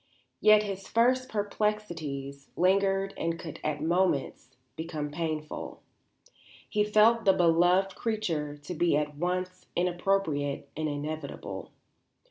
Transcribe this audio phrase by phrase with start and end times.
[0.39, 5.83] Yet his first perplexities lingered and could at moments become painful.
[6.67, 11.69] He felt the beloved creature to be at once inappropriate and inevitable.